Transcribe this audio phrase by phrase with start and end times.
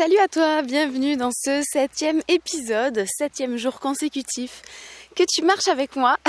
[0.00, 4.62] Salut à toi, bienvenue dans ce septième épisode, septième jour consécutif
[5.14, 6.16] que tu marches avec moi.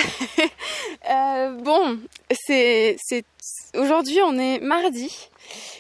[1.10, 2.00] Euh, bon,
[2.46, 2.98] c'est,
[3.74, 5.30] aujourd'hui on est mardi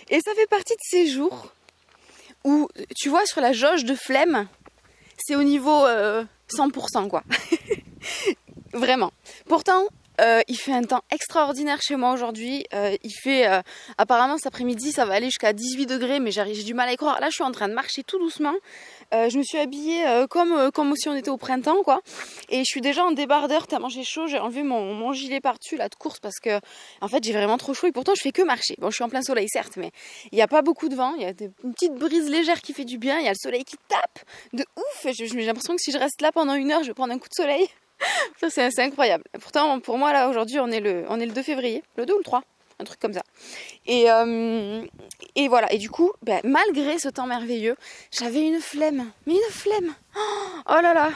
[0.09, 1.53] et ça fait partie de ces jours
[2.43, 4.47] où tu vois sur la jauge de flemme,
[5.17, 7.23] c'est au niveau 100% euh, quoi.
[8.73, 9.11] Vraiment.
[9.47, 9.85] Pourtant,
[10.21, 12.65] euh, il fait un temps extraordinaire chez moi aujourd'hui.
[12.73, 13.61] Euh, il fait euh,
[13.97, 16.97] apparemment cet après-midi ça va aller jusqu'à 18 degrés, mais j'ai du mal à y
[16.97, 17.19] croire.
[17.19, 18.53] Là je suis en train de marcher tout doucement.
[19.11, 22.01] je me suis habillée comme comme si on était au printemps quoi.
[22.49, 24.27] Et je suis déjà en débardeur tellement j'ai chaud.
[24.27, 26.59] J'ai enlevé mon, gilet par-dessus là de course parce que
[27.01, 28.75] en fait j'ai vraiment trop chaud et pourtant je fais que marcher.
[28.79, 29.91] Bon je suis en plein soleil certes, mais
[30.31, 31.13] il n'y a pas beaucoup de vent.
[31.15, 33.19] Il y a une petite brise légère qui fait du bien.
[33.19, 34.19] Il y a le soleil qui tape
[34.53, 35.13] de ouf.
[35.13, 37.29] J'ai l'impression que si je reste là pendant une heure je vais prendre un coup
[37.29, 37.67] de soleil.
[38.49, 39.23] c'est incroyable.
[39.39, 42.13] Pourtant pour moi là aujourd'hui on est le on est le 2 février, le 2
[42.13, 42.43] ou le 3,
[42.81, 43.23] un truc comme ça.
[43.85, 44.81] Et, euh,
[45.49, 47.75] voilà, et du coup, ben, malgré ce temps merveilleux,
[48.11, 49.93] j'avais une flemme, mais une flemme.
[50.69, 51.09] Oh là là,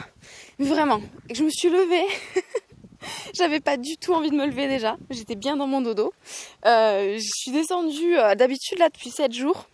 [0.57, 0.99] vraiment.
[1.31, 2.05] Je me suis levée.
[3.33, 4.97] J'avais pas du tout envie de me lever déjà.
[5.11, 6.13] J'étais bien dans mon dodo.
[6.65, 9.67] Euh, je suis descendue euh, d'habitude là depuis 7 jours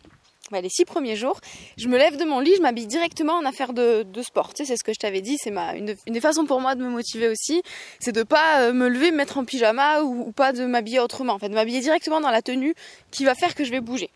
[0.60, 1.40] les six premiers jours,
[1.78, 4.54] je me lève de mon lit, je m'habille directement en affaire de, sport.
[4.54, 6.76] Tu sais, c'est ce que je t'avais dit, c'est ma une, des façons pour moi
[6.76, 7.62] de me motiver aussi,
[8.00, 11.34] c'est de pas euh, me lever, me mettre en pyjama ou, pas de m'habiller autrement.
[11.34, 12.76] En fait, de m'habiller directement dans la tenue
[13.12, 14.10] qui va faire que je vais bouger.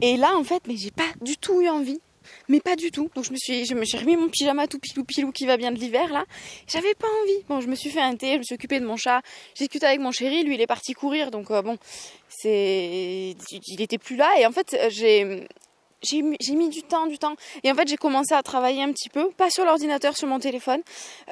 [0.00, 2.00] Et là, en fait, mais j'ai pas du tout eu envie.
[2.48, 3.10] Mais pas du tout.
[3.14, 5.72] Donc je me suis, je me remis mon pyjama tout pilou pilou qui va bien
[5.72, 6.24] de l'hiver là.
[6.66, 7.44] J'avais pas envie.
[7.48, 9.22] Bon, je me suis fait un thé, je me suis occupée de mon chat.
[9.54, 11.78] J'ai discuté avec mon chéri, lui il est parti courir, donc euh, bon,
[12.28, 13.36] c'est,
[13.68, 14.38] il était plus là.
[14.38, 15.46] Et en fait, j'ai,
[16.02, 17.34] j'ai mis du temps, du temps.
[17.64, 20.38] Et en fait, j'ai commencé à travailler un petit peu, pas sur l'ordinateur, sur mon
[20.38, 20.80] téléphone,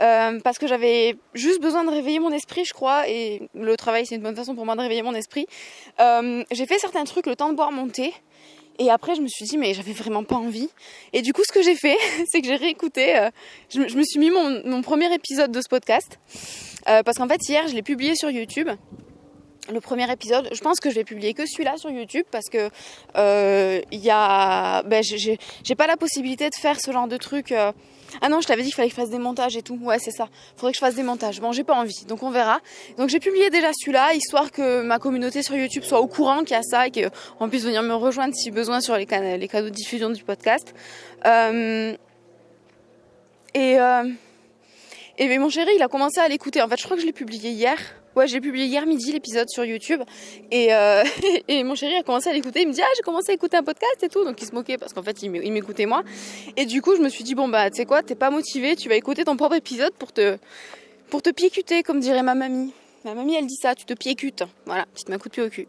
[0.00, 3.08] euh, parce que j'avais juste besoin de réveiller mon esprit, je crois.
[3.08, 5.46] Et le travail, c'est une bonne façon pour moi de réveiller mon esprit.
[6.00, 8.12] Euh, j'ai fait certains trucs, le temps de boire mon thé.
[8.80, 10.68] Et après, je me suis dit, mais j'avais vraiment pas envie.
[11.12, 11.96] Et du coup, ce que j'ai fait,
[12.30, 13.16] c'est que j'ai réécouté.
[13.16, 13.30] Euh,
[13.68, 16.18] je, me suis mis mon, mon, premier épisode de ce podcast.
[16.84, 18.68] parce qu'en fait, hier, je l'ai publié sur YouTube
[19.72, 20.48] le premier épisode.
[20.52, 22.70] Je pense que je vais publier que celui-là sur YouTube parce que
[23.16, 27.52] euh, il y a, ben, j'ai pas la possibilité de faire ce genre de truc.
[27.52, 27.72] Euh.
[28.20, 29.78] Ah non, je t'avais dit qu'il fallait que je fasse des montages et tout.
[29.82, 30.28] Ouais, c'est ça.
[30.56, 31.40] Faudrait que je fasse des montages.
[31.40, 32.60] Bon, j'ai pas envie, donc on verra.
[32.96, 36.52] Donc j'ai publié déjà celui-là, histoire que ma communauté sur YouTube soit au courant qu'il
[36.52, 39.48] y a ça et qu'on puisse venir me rejoindre si besoin sur les, canaux, les
[39.48, 40.74] de diffusion du podcast.
[41.26, 41.96] Euh,
[43.54, 43.78] et
[45.18, 46.62] et mon chéri, il a commencé à l'écouter.
[46.62, 47.78] En fait, je crois que je l'ai publié hier.
[48.16, 50.00] Ouais, j'ai publié hier midi l'épisode sur YouTube
[50.52, 51.02] et, euh,
[51.48, 52.62] et mon chéri a commencé à l'écouter.
[52.62, 54.54] Il me dit ah j'ai commencé à écouter un podcast et tout, donc il se
[54.54, 56.04] moquait parce qu'en fait il m'écoutait moi.
[56.56, 58.76] Et du coup je me suis dit bon bah tu sais quoi, t'es pas motivé,
[58.76, 60.38] tu vas écouter ton propre épisode pour te
[61.10, 62.72] pour te piécuter comme dirait ma mamie.
[63.04, 64.44] Ma mamie elle dit ça, tu te piécutes.
[64.64, 65.66] Voilà, tu te mets un coup de pied au cul.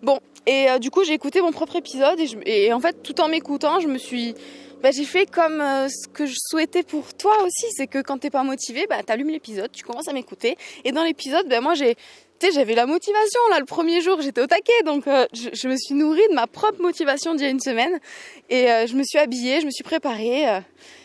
[0.00, 3.28] Bon et euh, du coup j'ai écouté mon propre épisode et en fait tout en
[3.28, 4.36] m'écoutant je me suis
[4.82, 8.18] bah, j'ai fait comme euh, ce que je souhaitais pour toi aussi, c'est que quand
[8.18, 11.74] t'es pas motivé, bah t'allumes l'épisode, tu commences à m'écouter, et dans l'épisode, bah moi
[11.74, 15.26] j'ai, tu sais, j'avais la motivation là le premier jour, j'étais au taquet, donc euh,
[15.32, 18.00] je, me suis nourrie de ma propre motivation d'il y a une semaine,
[18.48, 20.60] et euh, je me suis habillée, je me suis préparée,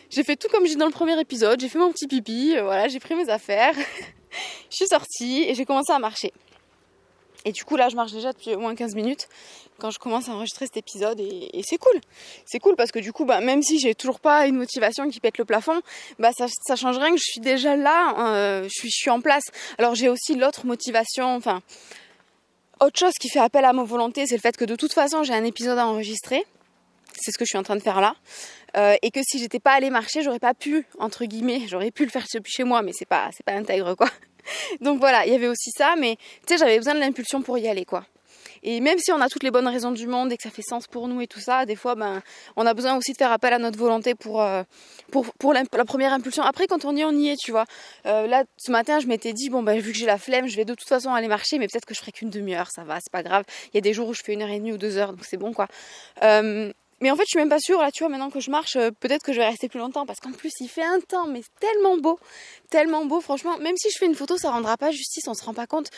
[0.09, 2.88] j'ai fait tout comme j'ai dans le premier épisode, j'ai fait mon petit pipi, voilà,
[2.88, 3.75] j'ai pris mes affaires,
[4.69, 6.31] je suis sortie et j'ai commencé à marcher.
[7.45, 9.29] Et du coup, là, je marche déjà depuis au moins 15 minutes
[9.79, 12.00] quand je commence à enregistrer cet épisode et, c'est cool.
[12.45, 15.19] C'est cool parce que du coup, bah, même si j'ai toujours pas une motivation qui
[15.19, 15.81] pète le plafond,
[16.17, 19.44] bah, ça, ça change rien que je suis déjà là, euh, je, suis, en place.
[19.78, 21.61] Alors, j'ai aussi l'autre motivation, enfin,
[22.81, 25.23] autre chose qui fait appel à ma volonté, c'est le fait que de toute façon,
[25.23, 26.44] j'ai un épisode à enregistrer.
[27.13, 28.16] C'est ce que je suis en train de faire là.
[28.75, 32.03] Euh, et que si j'étais pas allée marcher, j'aurais pas pu, entre guillemets, j'aurais pu
[32.03, 34.09] le faire chez moi, mais c'est pas, c'est pas intègre quoi.
[34.81, 37.57] Donc voilà, il y avait aussi ça, mais tu sais, j'avais besoin de l'impulsion pour
[37.57, 38.06] y aller, quoi.
[38.67, 40.63] Et même si on a toutes les bonnes raisons du monde et que ça fait
[40.67, 42.23] sens pour nous et tout ça, des fois, ben,
[42.56, 44.63] on a besoin aussi de faire appel à notre volonté pour, euh,
[45.11, 46.41] pour, la, première impulsion.
[46.41, 47.66] Après, quand on y est, on y est, tu vois.
[48.07, 50.56] Euh, là, ce matin, je m'étais dit, bon, ben, vu que j'ai la flemme, je
[50.56, 52.95] vais de toute façon aller marcher, mais peut-être que je ferai qu'une demi-heure, ça va,
[52.95, 53.44] c'est pas grave.
[53.72, 55.12] Il y a des jours où je fais une heure et demie ou deux heures,
[55.12, 55.67] donc c'est bon, quoi.
[56.23, 58.50] Euh, mais en fait, je suis même pas sûre, là, tu vois, maintenant que je
[58.50, 61.00] marche, euh, peut-être que je vais rester plus longtemps, parce qu'en plus, il fait un
[61.00, 62.19] temps, mais tellement beau,
[62.69, 65.44] tellement beau, franchement, même si je fais une photo, ça rendra pas justice, on se
[65.44, 65.89] rend pas compte.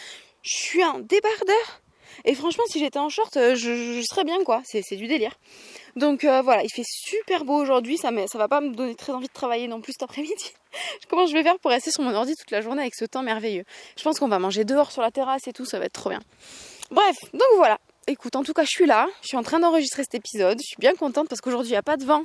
[0.41, 1.81] Je suis un débardeur.
[2.25, 4.61] Et franchement, si j'étais en short, euh, je, serais bien, quoi.
[4.65, 5.37] C'est, du délire.
[5.95, 9.13] Donc euh, voilà, il fait super beau aujourd'hui, ça, ça va pas me donner très
[9.13, 10.53] envie de travailler non plus cet après-midi.
[11.09, 13.23] Comment je vais faire pour rester sur mon ordi toute la journée avec ce temps
[13.23, 13.63] merveilleux?
[13.97, 16.09] Je pense qu'on va manger dehors sur la terrasse et tout, ça va être trop
[16.09, 16.21] bien.
[16.91, 20.03] Bref, donc voilà, écoute, en tout cas, je suis là, je suis en train d'enregistrer
[20.03, 22.23] cet épisode, je suis bien contente parce qu'aujourd'hui, il n'y a pas de vent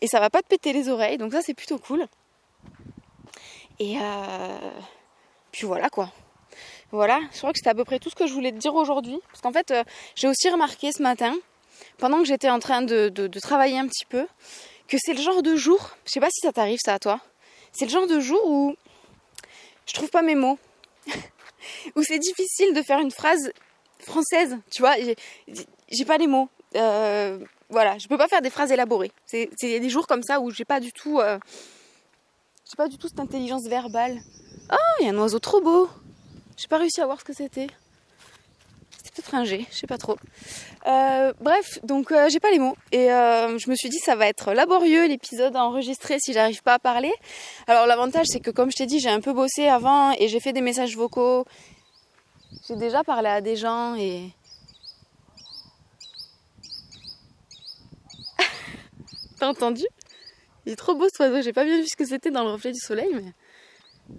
[0.00, 2.06] et ça va pas te péter les oreilles, donc ça, c'est plutôt cool.
[3.78, 4.70] Et euh...
[5.50, 6.10] puis voilà quoi.
[6.92, 8.74] Voilà, je crois que c'était à peu près tout ce que je voulais te dire
[8.74, 9.18] aujourd'hui.
[9.28, 9.82] Parce qu'en fait, euh,
[10.14, 11.34] j'ai aussi remarqué ce matin,
[11.98, 13.08] pendant que j'étais en train de,
[13.40, 14.26] travailler un petit peu,
[14.86, 17.20] que c'est le genre de jour, je sais pas si ça t'arrive ça à toi,
[17.72, 18.76] c'est le genre de jour où
[19.86, 20.58] je trouve pas mes mots,
[21.96, 23.50] où c'est difficile de faire une phrase
[24.00, 24.94] française, tu vois,
[25.90, 26.48] j'ai pas les mots.
[26.76, 27.38] Euh,
[27.70, 29.12] voilà, je peux pas faire des phrases élaborées.
[29.26, 31.38] C'est des jours comme ça où j'ai pas du tout, euh,
[32.68, 34.18] j'ai pas du tout cette intelligence verbale.
[34.72, 35.88] Oh, il y a un oiseau trop beau.
[36.56, 37.66] J'ai pas réussi à voir ce que c'était.
[38.96, 40.16] C'était peut-être un G, je sais pas trop.
[40.86, 44.52] Euh, bref, donc j'ai pas les mots et je me suis dit ça va être
[44.52, 47.12] laborieux l'épisode à enregistrer si j'arrive pas à parler.
[47.66, 50.40] Alors l'avantage c'est que comme je t'ai dit j'ai un peu bossé avant et j'ai
[50.40, 51.44] fait des messages vocaux.
[52.66, 54.30] J'ai déjà parlé à des gens et
[59.38, 59.84] T'as entendu?
[60.66, 62.50] Il est trop beau ce oiseau, j'ai pas bien vu ce que c'était dans le
[62.50, 63.32] reflet du soleil, mais.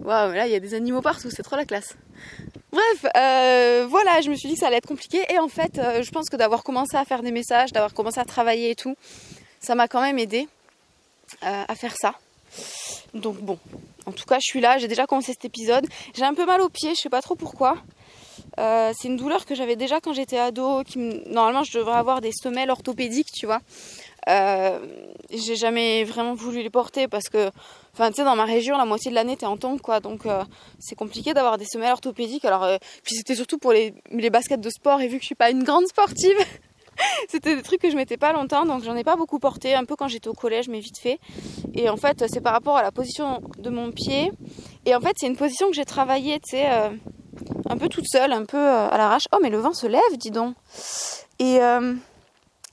[0.00, 1.96] Waouh, là il y a des animaux partout, c'est trop la classe.
[2.72, 5.78] Bref, euh, voilà, je me suis dit que ça allait être compliqué et en fait,
[5.78, 8.74] euh, je pense que d'avoir commencé à faire des messages, d'avoir commencé à travailler et
[8.74, 8.96] tout,
[9.60, 10.48] ça m'a quand même aidé
[11.42, 12.14] euh, à faire ça.
[13.14, 13.58] Donc bon,
[14.06, 15.86] en tout cas, je suis là, j'ai déjà commencé cet épisode.
[16.14, 17.76] J'ai un peu mal aux pieds, je sais pas trop pourquoi.
[18.56, 20.82] C'est une douleur que j'avais déjà quand j'étais ado,
[21.26, 23.60] normalement je devrais avoir des semelles orthopédiques, tu vois.
[24.28, 24.80] Euh,
[25.30, 27.50] j'ai jamais vraiment voulu les porter parce que,
[27.92, 30.00] enfin, tu sais, dans ma région, la moitié de l'année, t'es en tombe, quoi.
[30.00, 30.42] Donc, euh,
[30.80, 32.44] c'est compliqué d'avoir des semelles orthopédiques.
[32.44, 35.00] Alors, euh, puis c'était surtout pour les, les baskets de sport.
[35.00, 36.36] Et vu que je suis pas une grande sportive,
[37.28, 38.66] c'était des trucs que je mettais pas longtemps.
[38.66, 39.74] Donc, j'en ai pas beaucoup porté.
[39.74, 41.20] Un peu quand j'étais au collège, mais vite fait.
[41.74, 44.32] Et en fait, c'est par rapport à la position de mon pied.
[44.86, 46.66] Et en fait, c'est une position que j'ai travaillée, tu sais,
[47.68, 49.24] un peu toute seule, un peu à l'arrache.
[49.32, 50.54] Oh, mais le vent se lève, dis donc.
[51.38, 51.60] Et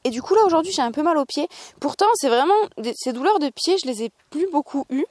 [0.04, 1.48] et du coup là aujourd'hui j'ai un peu mal aux pieds.
[1.80, 2.54] Pourtant c'est vraiment
[2.96, 5.06] ces douleurs de pied je les ai plus beaucoup eues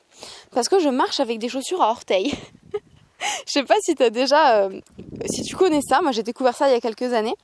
[0.50, 2.32] parce que je marche avec des chaussures à orteils.
[3.46, 4.80] je sais pas si déjà, euh,
[5.26, 6.02] si tu connais ça.
[6.02, 7.34] Moi j'ai découvert ça il y a quelques années.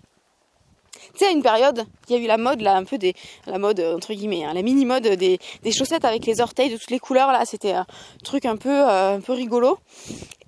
[1.18, 3.12] Tu à une période, il y a eu la mode, là, un peu des,
[3.46, 6.92] la mode, entre guillemets, hein, la mini-mode des, des, chaussettes avec les orteils de toutes
[6.92, 7.86] les couleurs, là, c'était un
[8.22, 9.78] truc un peu, euh, un peu rigolo.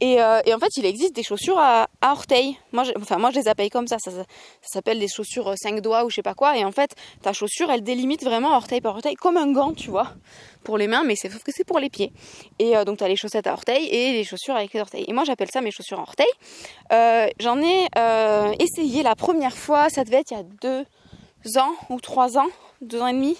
[0.00, 2.56] Et, euh, et, en fait, il existe des chaussures à, à orteils.
[2.72, 3.98] Moi, je, enfin, moi, je les appelle comme ça.
[3.98, 4.24] Ça, ça,
[4.62, 6.56] s'appelle des chaussures 5 euh, doigts ou je sais pas quoi.
[6.56, 9.90] Et en fait, ta chaussure, elle délimite vraiment orteil par orteil, comme un gant, tu
[9.90, 10.12] vois,
[10.62, 12.12] pour les mains, mais c'est sauf que c'est pour les pieds.
[12.58, 15.04] Et donc, tu as les chaussettes à orteils et les chaussures avec les orteils.
[15.08, 17.32] Et moi, j'appelle ça mes chaussures à orteils.
[17.38, 17.86] J'en ai
[18.58, 22.48] essayé la première fois, ça devait être il y a deux ans ou trois ans,
[22.80, 23.36] deux ans et demi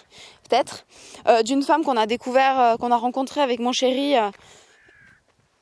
[0.51, 0.85] peut-être,
[1.29, 4.31] euh, d'une femme qu'on a découvert, euh, qu'on a rencontrée avec mon chéri euh,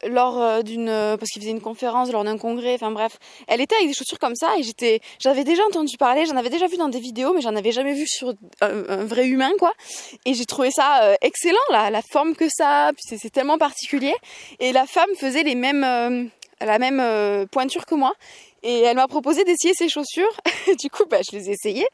[0.06, 0.86] lors d'une
[1.18, 3.18] parce qu'il faisait une conférence lors d'un congrès enfin bref.
[3.46, 6.50] Elle était avec des chaussures comme ça et j'étais j'avais déjà entendu parler j'en avais
[6.50, 9.72] déjà vu dans des vidéos mais j'en avais jamais vu sur un, vrai humain quoi.
[10.24, 14.14] Et j'ai trouvé ça excellent la, la forme que ça puis c'est tellement particulier.
[14.60, 16.30] Et la femme faisait les mêmes
[16.60, 18.14] la même pointure que moi
[18.62, 20.40] et elle m'a proposé d'essayer ses chaussures
[20.80, 21.88] du coup bah je les ai essayées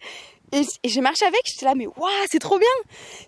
[0.53, 2.69] et, j'ai marché avec, j'étais là, mais waouh, c'est trop bien!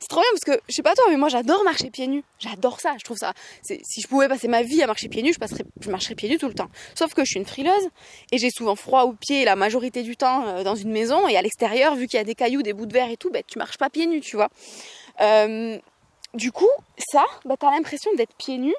[0.00, 2.22] C'est trop bien parce que, je sais pas toi, mais moi j'adore marcher pieds nus.
[2.38, 3.32] J'adore ça, je trouve ça.
[3.62, 6.28] Si je pouvais passer ma vie à marcher pieds nus, je, passerais, je marcherais pieds
[6.28, 6.68] nus tout le temps.
[6.94, 7.88] Sauf que je suis une frileuse
[8.30, 11.36] et j'ai souvent froid aux pieds la majorité du temps euh, dans une maison et
[11.36, 13.40] à l'extérieur, vu qu'il y a des cailloux, des bouts de verre et tout, bah,
[13.44, 14.48] tu marches pas pieds nus, tu vois.
[15.20, 15.78] Euh,
[16.34, 16.70] du coup,
[17.10, 18.74] ça, bah, t'as l'impression d'être pieds nus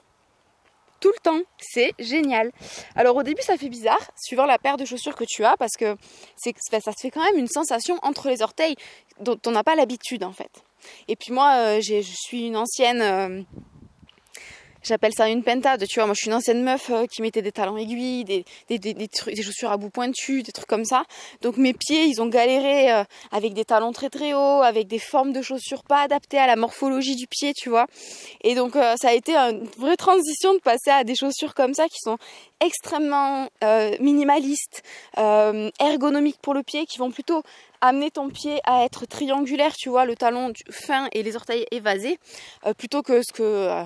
[0.99, 1.41] tout le temps.
[1.57, 2.51] C'est génial.
[2.95, 5.77] Alors au début ça fait bizarre, suivant la paire de chaussures que tu as, parce
[5.77, 5.95] que
[6.37, 8.75] ça se fait quand même une sensation entre les orteils
[9.19, 10.63] dont on n'a pas l'habitude en fait.
[11.07, 13.41] Et puis moi, euh, je suis une ancienne euh,
[14.83, 16.05] j'appelle ça une pentade, tu vois.
[16.05, 18.93] Moi, je suis une ancienne meuf euh, qui mettait des talons aiguilles, des, des, des,
[18.93, 21.03] des, chaussures à bout pointu, des trucs comme ça.
[21.41, 24.99] Donc mes pieds, ils ont galéré euh, avec des talons très très hauts, avec des
[24.99, 27.87] formes de chaussures pas adaptées à la morphologie du pied, tu vois.
[28.41, 31.73] Et donc euh, ça a été une vraie transition de passer à des chaussures comme
[31.73, 32.17] ça qui sont
[32.59, 33.47] extrêmement
[33.99, 34.81] minimalistes,
[35.15, 37.43] ergonomiques pour le pied, qui vont plutôt
[37.81, 42.17] amener ton pied à être triangulaire, tu vois, le talon fin et les orteils évasés,
[42.77, 43.85] plutôt que ce que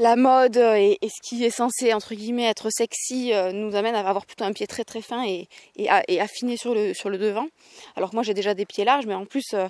[0.00, 4.00] la mode et, ce qui est censé entre guillemets être sexy euh, nous amène à
[4.00, 5.46] avoir plutôt un pied très très fin et,
[6.18, 7.46] affiné sur le, devant.
[7.96, 9.68] Alors que moi j'ai déjà des pieds larges, mais en plus, euh,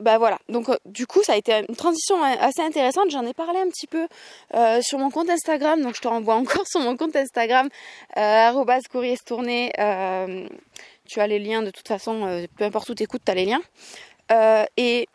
[0.00, 0.38] bah voilà.
[0.48, 3.10] Donc euh, du coup ça a été une transition assez intéressante.
[3.10, 4.08] J'en ai parlé un petit peu
[4.82, 7.68] sur mon compte Instagram, donc je te renvoie encore sur mon compte Instagram
[9.24, 9.70] tourné.
[11.06, 13.44] tu as les liens de toute façon, peu importe où tu écoutes, tu as les
[13.46, 13.62] liens.
[14.76, 15.06] et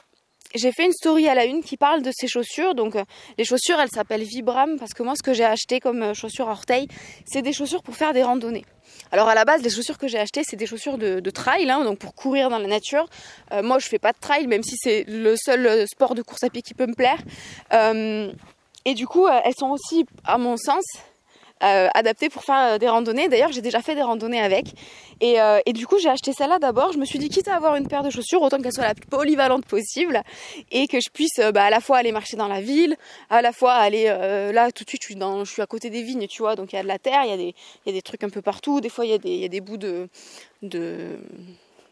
[0.53, 2.75] j'ai fait une story à la une qui parle de ces chaussures.
[2.75, 3.03] Donc euh,
[3.37, 6.47] les chaussures, elles s'appellent Vibram parce que moi, ce que j'ai acheté comme euh, chaussures
[6.47, 6.87] orteil,
[7.25, 8.65] c'est des chaussures pour faire des randonnées.
[9.11, 11.83] Alors à la base, les chaussures que j'ai achetées, c'est des chaussures de, trail, hein,
[11.83, 13.07] donc pour courir dans la nature.
[13.51, 16.43] Euh, moi, je fais pas de trail, même si c'est le seul sport de course
[16.43, 17.19] à pied qui peut me plaire.
[18.85, 20.83] et du coup, elles sont aussi, à mon sens,
[21.63, 23.27] adaptées pour faire des randonnées.
[23.29, 24.65] D'ailleurs, j'ai déjà fait des randonnées avec.
[25.21, 26.91] Et, et du coup, j'ai acheté celle-là d'abord.
[26.91, 28.95] Je me suis dit, quitte à avoir une paire de chaussures, autant qu'elle soit la
[28.95, 30.21] plus polyvalente possible
[30.71, 32.97] et que je puisse bah, à la fois aller marcher dans la ville,
[33.29, 36.41] à la fois aller là tout de suite, je suis, à côté des vignes, tu
[36.41, 38.41] vois, donc il y a de la terre, il y a des, trucs un peu
[38.41, 38.81] partout.
[38.81, 40.09] Des fois, il y a des, bouts de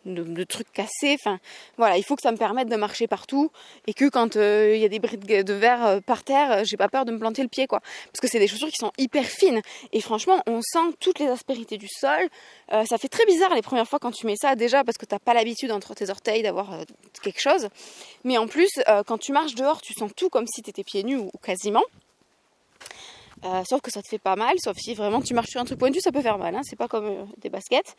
[0.06, 1.16] de, trucs cassés.
[1.20, 1.40] Enfin,
[1.78, 3.52] voilà, il faut que ça me permette de marcher partout
[3.88, 6.64] et que quand euh, il y a des briques de verre euh, par terre, euh,
[6.64, 7.80] j'ai pas peur de me planter le pied, quoi.
[7.80, 11.28] Parce que c'est des chaussures qui sont hyper fines et franchement, on sent toutes les
[11.28, 12.30] aspérités du sol.
[12.70, 15.20] ça fait très bizarre les premières fois quand tu mets ça, déjà parce que t'as
[15.20, 16.80] pas l'habitude entre tes orteils d'avoir
[17.22, 17.68] quelque chose,
[18.24, 18.70] mais en plus,
[19.08, 21.84] quand tu marches dehors, tu sens tout comme si t'étais pieds nus ou quasiment.
[23.44, 25.66] Euh, sauf que ça te fait pas mal, sauf si vraiment tu marches sur un
[25.66, 27.96] truc pointu, ça peut faire mal, hein, c'est pas comme euh, des baskets.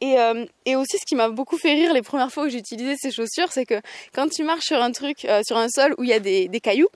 [0.00, 2.58] Et, euh, et aussi, ce qui m'a beaucoup fait rire les premières fois que j'ai
[2.58, 3.80] utilisé ces chaussures, c'est que
[4.14, 6.60] quand tu marches sur un truc, sur un sol où il y a des, des
[6.60, 6.88] cailloux,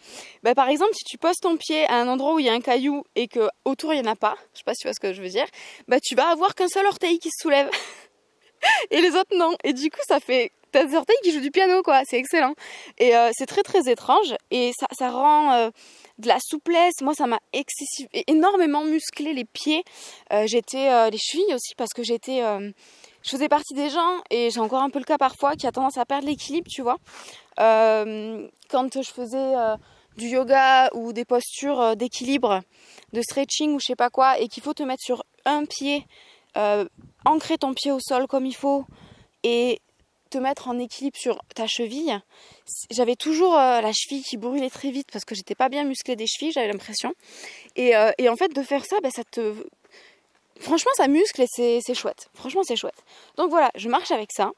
[0.43, 2.55] bah, par exemple, si tu poses ton pied à un endroit où il y a
[2.55, 4.89] un caillou et que autour il y en a pas, je sais pas si tu
[4.89, 5.47] vois ce que je veux dire,
[5.89, 7.71] bah tu vas avoir qu'un seul orteil qui se soulève
[8.91, 9.55] et les autres non.
[9.65, 12.03] Et du coup, ça fait t'as des orteils qui jouent du piano, quoi.
[12.05, 12.55] C'est excellent.
[12.99, 15.71] Et c'est très très étrange et ça, rend
[16.21, 17.01] de la souplesse.
[17.01, 17.41] Moi, ça m'a
[18.27, 19.83] énormément musclé les pieds.
[20.33, 22.71] Euh, j'étais euh, les chevilles aussi parce que j'étais, euh,
[23.23, 25.73] je faisais partie des gens et j'ai encore un peu le cas parfois qui a
[25.73, 26.99] tendance à perdre l'équilibre, tu vois.
[27.57, 29.55] quand je faisais
[30.17, 32.63] du yoga ou des postures d'équilibre,
[33.13, 36.07] de stretching ou je sais pas quoi, et qu'il faut te mettre sur un pied,
[37.25, 38.85] ancrer ton pied au sol comme il faut
[39.43, 39.81] et
[40.31, 42.21] te mettre en équilibre sur ta cheville.
[42.91, 46.17] J'avais toujours euh, la cheville qui brûlait très vite parce que j'étais pas bien musclée
[46.17, 47.13] des chevilles, j'avais l'impression.
[47.77, 49.55] Et, euh, en fait, de faire ça, ben, ça te.
[50.61, 51.47] Franchement, ça muscle et
[51.81, 52.29] c'est chouette.
[52.35, 53.03] Franchement, c'est chouette.
[53.37, 54.53] Donc voilà, je marche avec ça.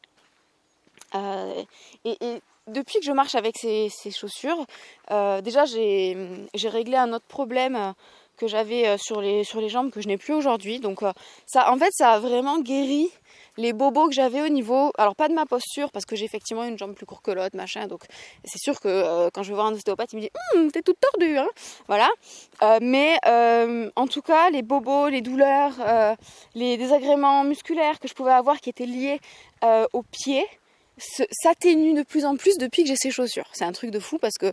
[1.14, 1.62] Euh,
[2.04, 2.16] et,
[2.68, 4.66] depuis que je marche avec ces, chaussures,
[5.10, 6.16] déjà j'ai
[6.64, 7.94] réglé un autre problème
[8.42, 10.80] que j'avais sur les, sur les jambes que je n'ai plus aujourd'hui.
[10.80, 11.00] Donc
[11.46, 13.10] ça, en fait, ça a vraiment guéri
[13.56, 16.64] les bobos que j'avais au niveau, alors pas de ma posture parce que j'ai effectivement
[16.64, 18.04] une jambe plus courte que l'autre, machin, donc
[18.44, 20.82] c'est sûr que euh, quand je vais voir un ostéopathe, il me dit hum, t'es
[20.82, 21.48] toute tordue, hein
[21.86, 22.08] voilà.
[22.62, 25.74] Euh, mais euh, en tout cas, les bobos, les douleurs,
[26.54, 29.20] les désagréments musculaires que je pouvais avoir qui étaient liés
[29.92, 30.46] aux pieds
[30.98, 33.48] s'atténuent de plus en plus depuis que j'ai ces chaussures.
[33.52, 34.52] C'est un truc de fou parce que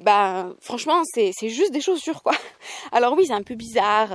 [0.00, 2.32] bah franchement c'est juste des chaussures quoi.
[2.92, 4.10] Alors oui c'est un peu bizarre,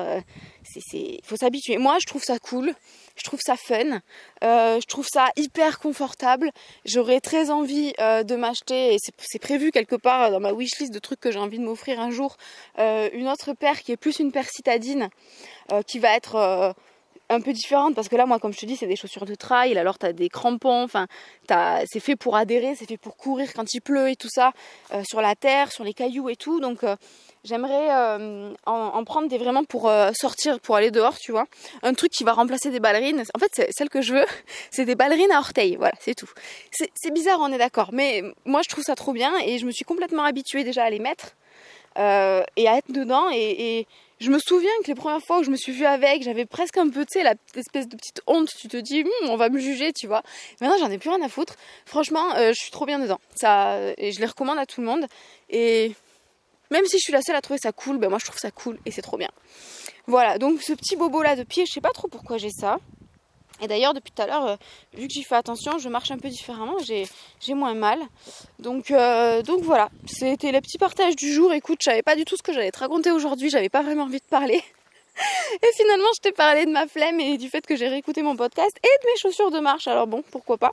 [0.94, 1.78] il faut s'habituer.
[1.78, 2.74] Moi je trouve ça cool
[3.16, 4.02] je trouve ça fun,
[4.44, 6.52] euh, je trouve ça hyper confortable.
[6.86, 11.00] J'aurais très envie euh, de m'acheter, et c'est prévu quelque part dans ma wishlist de
[11.00, 12.36] trucs que j'ai envie de m'offrir un jour,
[12.80, 15.10] euh, une autre paire qui est plus une paire citadine,
[15.88, 16.76] qui va être
[17.30, 19.36] un peu différente parce que là moi comme je te dis c'est des chaussures de
[19.36, 21.08] trail alors t'as des crampons enfin
[21.48, 24.52] c'est fait pour adhérer c'est fait pour courir quand il pleut et tout ça
[25.04, 26.84] sur la terre sur les cailloux et tout donc
[27.46, 31.46] J'aimerais euh, en, prendre des vraiment pour euh, sortir, pour aller dehors, tu vois.
[31.84, 33.24] Un truc qui va remplacer des ballerines.
[33.36, 34.26] En fait, celle que je veux,
[34.72, 35.76] c'est des ballerines à orteils.
[35.76, 36.30] Voilà, c'est tout.
[36.72, 37.92] C'est bizarre, on est d'accord.
[37.94, 40.90] Mais moi, je trouve ça trop bien et je me suis complètement habituée déjà à
[40.90, 41.36] les mettre
[42.00, 43.28] euh, et à être dedans.
[43.32, 43.86] Et,
[44.20, 46.78] je me souviens que les premières fois où je me suis vue avec, j'avais presque
[46.78, 48.50] un peu, tu sais, la espèce de petite honte.
[48.60, 50.24] Tu te dis, hum, on va me juger, tu vois.
[50.62, 51.56] Maintenant, j'en ai plus rien à foutre.
[51.86, 53.20] Franchement, je suis trop bien dedans.
[53.36, 55.06] Ça, et je les recommande à tout le monde.
[55.50, 55.94] Et
[56.72, 58.52] même si je suis la seule à trouver ça cool, ben moi je trouve ça
[58.52, 59.30] cool et c'est trop bien.
[60.08, 62.80] Voilà, donc ce petit bobo là de pied, je sais pas trop pourquoi j'ai ça.
[63.62, 64.56] Et d'ailleurs, depuis tout à l'heure, euh,
[64.94, 67.08] vu que j'y fais attention, je marche un peu différemment, j'ai,
[67.54, 68.00] moins mal.
[68.60, 71.54] Donc, euh, donc voilà, c'était le petit partage du jour.
[71.54, 74.04] Écoute, je savais pas du tout ce que j'allais te raconter aujourd'hui, j'avais pas vraiment
[74.04, 74.62] envie de parler.
[75.64, 78.36] Et finalement, je t'ai parlé de ma flemme et du fait que j'ai réécouté mon
[78.36, 79.88] podcast et de mes chaussures de marche.
[79.88, 80.72] Alors bon, pourquoi pas?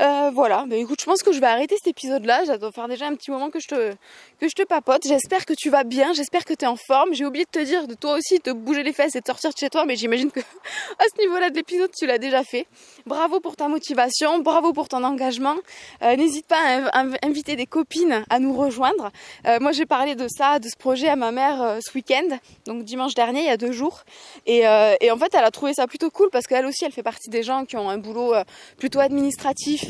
[0.00, 2.44] Euh, voilà, bah écoute, je pense que je vais arrêter cet épisode-là.
[2.44, 3.92] Ça doit faire déjà un petit moment que je te,
[4.38, 5.06] que je te papote.
[5.06, 7.14] J'espère que tu vas bien, j'espère que tu es en forme.
[7.14, 9.50] J'ai oublié de te dire de toi aussi de bouger les fesses et de sortir
[9.50, 10.40] de chez toi, mais j'imagine que
[10.98, 12.66] à ce niveau-là de l'épisode, tu l'as déjà fait.
[13.06, 15.56] Bravo pour ta motivation, bravo pour ton engagement.
[16.02, 16.60] Euh, n'hésite pas
[16.92, 19.10] à, inviter des copines à nous rejoindre.
[19.46, 22.36] Euh, moi, j'ai parlé de ça, de ce projet à ma mère ce week-end,
[22.66, 24.04] donc dimanche dernier, il y a deux jours.
[24.44, 24.64] Et,
[25.00, 27.30] et en fait, elle a trouvé ça plutôt cool parce qu'elle aussi, elle fait partie
[27.30, 28.34] des gens qui ont un boulot
[28.76, 29.85] plutôt administratif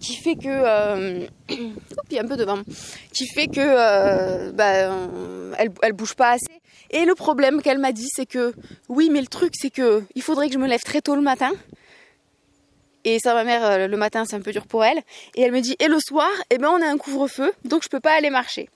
[0.00, 1.26] qui fait que euh,
[2.18, 2.60] un peu devant
[3.12, 4.90] qui fait que euh, bah,
[5.58, 6.46] elle, elle bouge pas assez.
[6.90, 8.54] Et le problème qu'elle m'a dit c'est que
[8.88, 11.22] oui mais le truc c'est que il faudrait que je me lève très tôt le
[11.22, 11.50] matin.
[13.04, 14.98] Et ça ma mère euh, le matin c'est un peu dur pour elle.
[15.34, 17.88] Et elle me dit et le soir eh ben on a un couvre-feu donc je
[17.88, 18.68] peux pas aller marcher.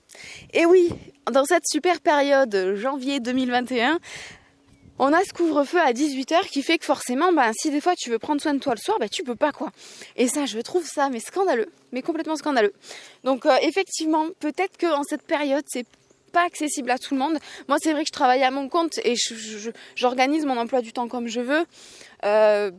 [0.53, 0.89] Et oui
[1.31, 3.99] dans cette super période janvier 2021
[5.05, 8.09] on a ce couvre-feu à 18h qui fait que forcément, ben, si des fois tu
[8.09, 9.69] veux prendre soin de toi le soir, ben, tu peux pas quoi.
[10.15, 12.73] Et ça, je trouve ça mais scandaleux, mais complètement scandaleux.
[13.25, 15.85] Donc euh, effectivement, peut-être que en cette période, c'est
[16.31, 17.37] pas accessible à tout le monde.
[17.67, 19.15] Moi, c'est vrai que je travaille à mon compte et
[19.95, 21.65] j'organise mon emploi du temps comme je veux.
[22.23, 22.71] Euh,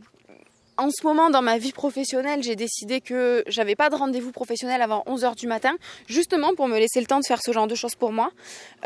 [0.79, 4.81] en ce moment, dans ma vie professionnelle, j'ai décidé que j'avais pas de rendez-vous professionnel
[4.81, 5.77] avant 11h du matin,
[6.09, 8.33] justement pour me laisser le temps de faire ce genre de choses pour moi.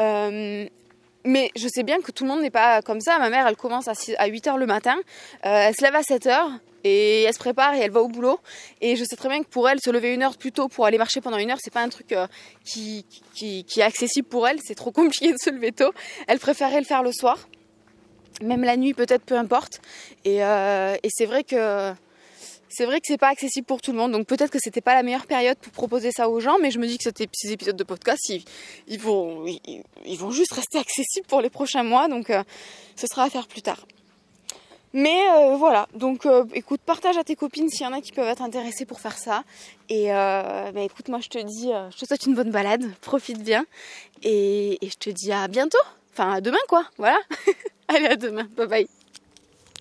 [0.00, 0.66] Euh,
[1.28, 3.18] mais je sais bien que tout le monde n'est pas comme ça.
[3.18, 4.96] Ma mère, elle commence à, 8h le matin,
[5.44, 8.40] euh, elle se lève à 7h et elle se prépare et elle va au boulot.
[8.80, 10.86] Et je sais très bien que pour elle, se lever une heure plus tôt pour
[10.86, 12.26] aller marcher pendant une heure, c'est pas un truc euh,
[12.64, 13.04] qui,
[13.42, 14.58] est accessible pour elle.
[14.64, 15.92] C'est trop compliqué de se lever tôt.
[16.26, 17.46] Elle préférait le faire le soir
[18.40, 19.80] même la nuit peut-être, peu importe.
[20.24, 21.92] Et, euh, et c'est vrai que
[22.68, 24.94] c'est vrai que c'est pas accessible pour tout le monde, donc peut-être que c'était pas
[24.94, 27.76] la meilleure période pour proposer ça aux gens, mais je me dis que ces épisodes
[27.76, 32.42] de podcast, ils, vont, ils, vont juste rester accessibles pour les prochains mois, donc euh,
[32.96, 33.86] ce sera à faire plus tard.
[34.94, 38.26] Mais euh, voilà, donc écoute, partage à tes copines s'il y en a qui peuvent
[38.26, 39.44] être intéressées pour faire ça.
[39.90, 43.66] Et bah, écoute, moi je te dis, je te souhaite une bonne balade, profite bien,
[44.22, 45.78] et, et je te dis à bientôt.
[46.12, 47.18] Enfin à demain quoi, voilà.
[47.88, 48.48] Allez, à demain.
[48.56, 48.88] Bye bye.